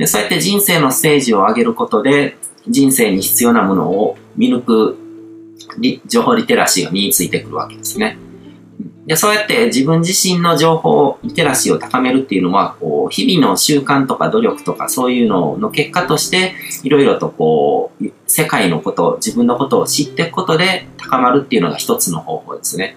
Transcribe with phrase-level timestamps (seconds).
[0.00, 4.96] で、そうやって人生のステージを上げることで、人生に必要なものを見抜く
[6.06, 8.16] 情報リテラシーが身についてくるわけですね。
[9.04, 22.96] で、そうやって自分自身の情報リテラシーを高めるっていうのは、こう、日々の習慣とか努力とかそういうのの結果として、いろいろとこう、世界のこと、自分のことを知っていくことで高まるっていうのが一つの方法ですね。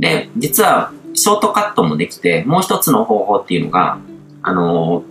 [0.00, 3.98] で、実は、ショートカットもできて、もう一つの方法っていうのが、
[4.42, 5.04] あの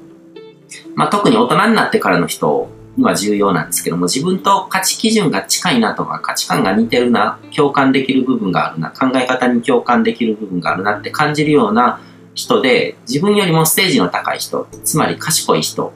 [0.96, 12.00] まあ、特に大人になってからの人には重要なんですけども、自分と価値基準が近いなとか、価値観が似てるな、共感できる部分があるな、考え方に共感できる部分があるなって感じるような
[12.36, 15.94] 人で、自分よりもステージの高い人、つまり賢い人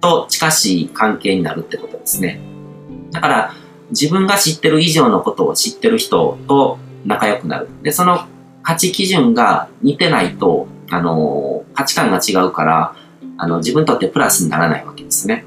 [0.00, 2.40] と近しい関係になるってことですね。
[3.10, 3.54] だから、
[3.90, 7.68] 自分が知ってる以上のことを知ってる人と仲良くなる。
[7.82, 8.26] で、その
[8.62, 12.94] 価値基準が似てないと、あの、価値観が違うから、
[13.38, 15.44] あの、自分にとってプラスにならないわけですね。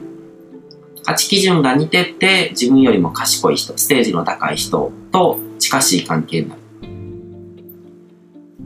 [1.03, 6.61] 価値基準が似てて、自分よりも賢い人、ステージの高い人と近しい関係になる。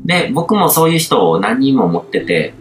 [0.06, 2.54] で、僕もそういう人を何人も持ってて、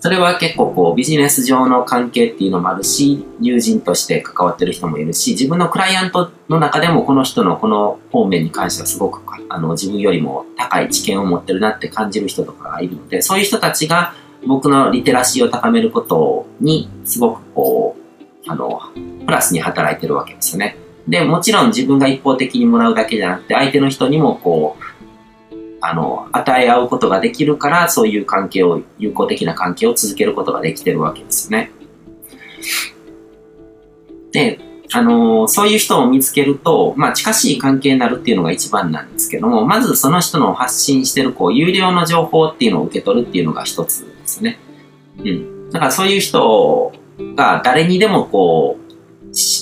[0.00, 14.14] それは結構こうビジネス上の関係っていうのもあるし、友人として関わってる人もいるし、自分のクライアントの中でもこの人のこの方面に関してはすごくあの自分よりも高い知見を持ってるなって感じる人とかがいるので、そういう人たちが
[14.46, 18.80] 僕のリテラシーを高めることにすごくこう、あの、
[19.26, 20.76] プラスに働いてるわけですよね。
[21.08, 24.84] で、もちろん自分が一方的にもらうだけじゃなくて、相手の人にもこう、
[25.80, 31.70] あの、与え合うことができるから、そういう関係を、友好的な関係を続けることができてるわけですよね。
[34.32, 34.58] で、
[34.92, 44.58] あの、そういう人を見つけると、まあ、近しい関係になるっていうのが一番なんですけども、まずその人の発信してる、こう、有料の情報っていうのを受け取るっていうのが一つですね。
[45.18, 45.70] うん。
[45.70, 46.92] だからそういう人
[47.34, 48.86] が誰にでもこう、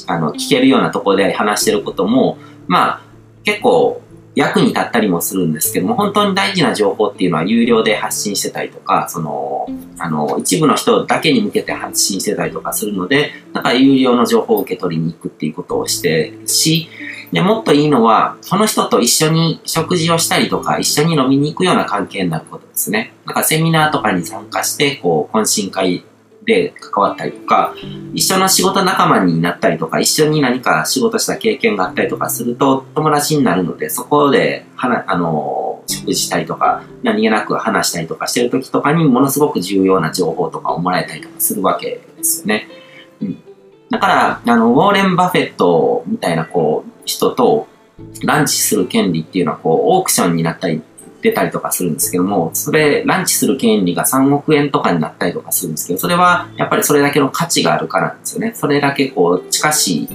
[0.06, 3.00] あの、聞けるようなところで話してることも、まあ、
[3.44, 4.00] 結構
[4.34, 9.66] 役に立ったりもするんですけども、本当に大事な情報っていうのは有料で発信してたりとか、その、
[9.98, 16.88] あの、一部の人だけに向けて発信してたりとかするので、だから有料の情報を受け取りに行くっていうことをしてるし、
[17.32, 23.14] で、もっといいのは、その人と一緒に食事をしたりとか、一緒に飲みに行くような関係になることですね。
[23.26, 26.04] だかセミナーとかに参加して、こう、懇親会
[26.44, 27.74] で関わったりとか、
[28.12, 42.68] 一緒の仕事仲間になったりとか、一緒に何か仕事した経験があったりとかすると友達になるので、そこで、はな、あの、食事したりとか、何気なく話したりとかしてる時とかにものすごく重要な情報とかをもらえたりとかするわけですよね。
[43.20, 43.38] うん。
[43.90, 47.66] だから、あの、ウォーレン・バフェットみたいな、こう、人と
[48.24, 50.82] ランチする権利っていうのは、こう、オークションになったり
[51.22, 58.52] 出たりとかするんですけども、それ、ランチする権利が3億円とかになったりとかするんですけど、それはやっぱりそれだけの価値があるからなんですよね。
[58.54, 60.08] それだけこう、近しい、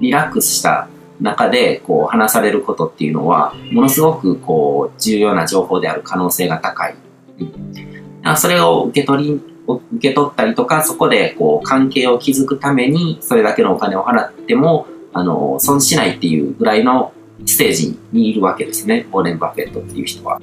[0.00, 0.88] リラックスした
[1.20, 6.94] 中でこう話されることっていうのは、ものすごくこう、重要な情報である可能性が高い。
[7.38, 17.12] うん、それを受け取り、受け取ったりとか、そこでこう、関係を築くために、それだけのお金を払っても、あの、損しないっていうぐらいの
[17.46, 19.06] ステージにいるわけですね。
[19.12, 20.40] ウォーレン・バフェットっていう人は。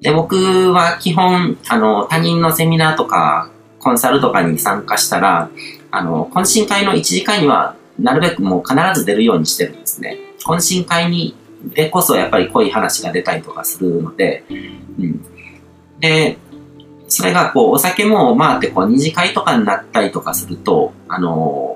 [0.00, 5.50] で、僕は基本、あの、他人のセミナーとか、コンサルとかに参加したら、
[5.90, 10.18] あの、懇親会の1次会には、なるべくもう必ず出るようにしてるんですね。
[10.44, 11.36] 懇親会に、
[11.74, 14.44] でこそやっぱり濃い話が出たりとかするので、
[14.98, 15.24] うん。
[16.00, 16.36] で、
[17.08, 21.73] それがこう、お酒も回ってこう、二次会とかになったりとかすると、あの、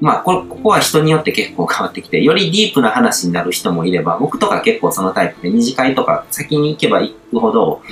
[0.00, 7.82] まあこ、こは人によって結構変わってきて、よりディープな話になる人もいれば、僕とか結構そのタイプで、二次会とか先に行けば行くほど、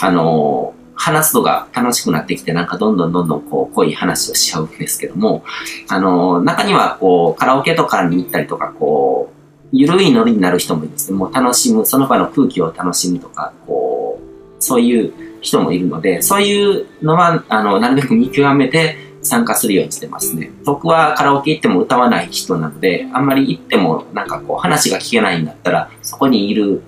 [0.00, 5.44] あのー、話すのが楽しくなってきて、なんかどんどんどんどんこう濃い話をしちゃうんですけども、
[5.88, 9.36] あのー、中にはこうカラオケとかに行ったりとか、こう、
[9.72, 11.18] ゆるいノリになる人もいるんですね。
[11.18, 20.50] もう楽しむ、その場の空気を楽しむとか、こう、そういう人もいるので、そういうのは、あの、なるべく見極めて、参加するようにしてますね。
[20.64, 26.82] 僕はカラオケ行っても歌わない人なので、あんまり行ってもなんかこう話が聞けないんだったら、そこにいる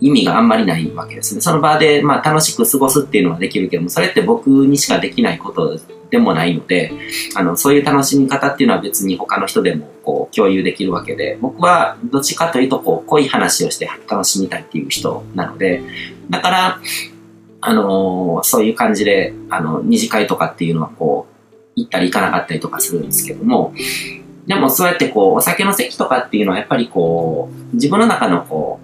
[0.00, 1.40] 意味があんまりないわけですね。
[1.40, 5.78] その場でまあ楽しく過ごすっていうのはできるけども、それって僕にしかできないこと
[6.10, 6.92] でもないので、
[7.34, 15.82] あの、そういう楽しみ方っていうのは別に他の人でもこう共有できるわけで、僕はどっちかというとこう濃い話をして楽しみたいっていう人なので、
[16.28, 16.80] だから、
[17.64, 21.31] あのー、そういう感じで、あの、二次会とかっていうのはこう、
[21.76, 23.74] 行ったり行かなかったりとかするんですけども、
[24.46, 28.80] でもそうやってこう、お酒の席とかっていうのはやっぱりこう、自分の中のこ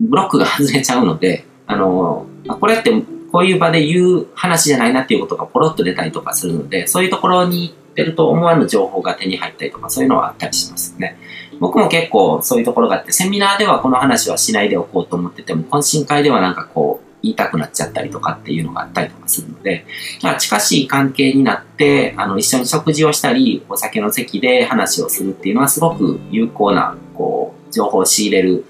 [0.00, 2.26] う、ブロックが外れちゃうので、あの、
[2.60, 2.90] これって
[3.32, 11.16] こういう場で言う話じゃないなっていうことがポロッと出たりとかするので、そういうところに行ってると思わぬ情報が手に入ったりとか、そういうのはあったりしますね。
[11.58, 19.86] 僕も結構そういうところがあって、セミナーではこの話はしないでおこうと思ってても、懇親会ではなんかこう、言いたくなっちゃったりとかっていうのがあったりとかするので、
[20.22, 28.64] まあ、近しい関係になって、あの、一緒に食事をしたり、お酒の席で話をするっていうのはすごく有効な、こう、情報を仕入れる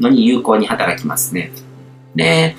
[0.00, 1.52] のに有効に働きますね。
[2.14, 2.56] で、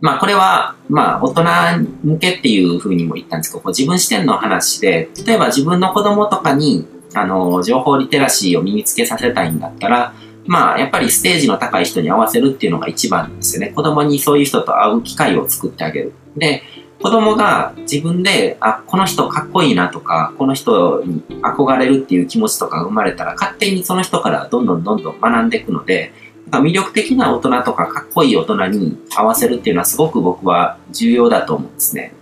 [0.00, 10.14] まあこれは、まあ大人向けっていうふうにも言ったんですけど、こう自分視点の話で、例えば自分の子供とかに、あの、情報リテラシーを身につけさせたいんだったら、
[10.48, 13.68] まあやっぱりステージの高い人に合わせるっていうのが一番ですよね。
[13.68, 16.14] 子供にそういう人と会う機会を作ってあげる。
[16.36, 16.62] で、
[17.02, 26.12] 子供が自分で、あ、この人かっこいいなとか、この人に憧れるっていう気持ちとか生まれたら、勝手にその人からどんどんどんどん学んでいくので、
[26.50, 32.14] 魅力的な大人とかかっこいい大人に合わせるっていうのはすごく僕は重要だと思うんですね。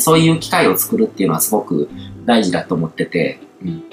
[0.00, 1.88] そういう機会を作るっていうのはすごく
[2.24, 3.84] 大事だと思ってて、うん、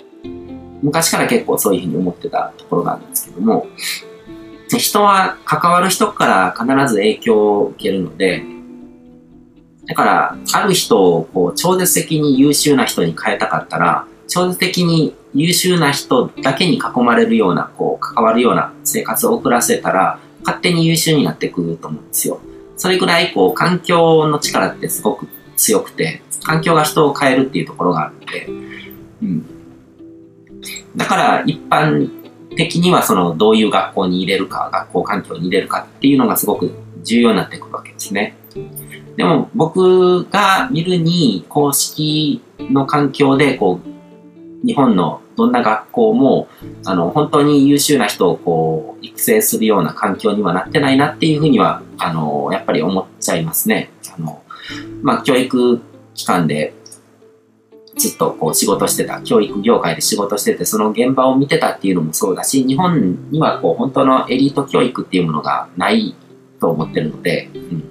[0.82, 3.68] 昔から結構そういうふうに思ってたところがあるんですけども、
[4.78, 8.44] 人は関わる人から必ず影響を受けるので、
[9.88, 22.40] だから、ある人をこう超絶的に優秀な人に変えたかったら、超絶的に優秀な人だけに囲まれるような、こう、関わるような生活を送らせたら、勝手に優秀になってくると思うんですよ。
[22.78, 25.28] それぐらい、こう、環境の力ってすごく
[25.58, 28.48] 強くて、環境が人を変えるっていうところがあるので、
[29.24, 29.59] うん。
[30.96, 32.10] だから、一般
[32.56, 36.72] 的には、その、どういう学校に入れるか、学校環境に入れるかっていうのがすごく
[37.04, 38.36] 重要になってくるわけですね。
[39.16, 43.90] でも、僕が見るに、公式の環境で、こう、
[44.66, 46.48] 日本のどんな学校も、
[46.86, 53.90] あの、本当に優秀な人をこう、育成するような環境にはなってないなっていうふうには、あの、やっぱり思っちゃいますね。
[54.14, 54.44] あの、
[55.02, 55.82] まあ、教育
[56.14, 56.74] 機関で
[58.00, 66.16] ずっとこう仕事してた、教育業界で仕事してて、その現場を見てたっていうのもそうだし、日本にはこう本当のエリート教育っていうものがない
[66.60, 67.84] と思ってるので、うん。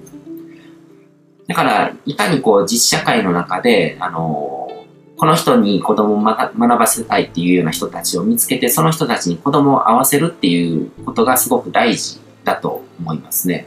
[1.46, 4.68] だから、いかにこう実社会の中で、あの、
[5.16, 13.66] この人に子供を学ばせたいっていうような人たちを見つけて、その人たちに子供を合わせるっていうことがすごく大事だと思いますね。